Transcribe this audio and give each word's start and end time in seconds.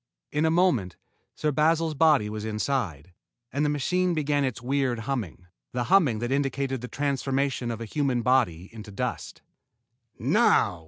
In 0.31 0.45
a 0.45 0.49
moment, 0.49 0.95
Sir 1.35 1.51
Basil's 1.51 1.93
body 1.93 2.27
was 2.27 2.43
inside, 2.43 3.13
and 3.53 3.63
the 3.63 3.69
machine 3.69 4.15
began 4.15 4.43
its 4.43 4.59
weird 4.59 5.01
humming, 5.01 5.45
the 5.73 5.83
humming 5.93 6.17
that 6.17 6.31
indicated 6.31 6.81
the 6.81 6.87
transformation 6.87 7.69
of 7.69 7.81
a 7.81 7.85
human 7.85 8.23
body 8.23 8.67
into 8.73 8.89
dust. 8.91 9.43
"Now!" 10.17 10.79